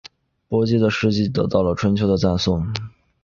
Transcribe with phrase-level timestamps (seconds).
[0.47, 2.65] 伯姬的事迹得到了春秋的赞颂。